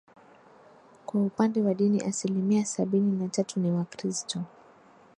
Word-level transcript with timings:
Kwa 1.05 1.21
upande 1.25 1.61
wa 1.61 1.73
dini 1.73 2.01
asilimia 2.01 2.65
sabini 2.65 3.23
na 3.23 3.29
tatu 3.29 3.59
ni 3.59 3.71
Wakristo 3.71 4.41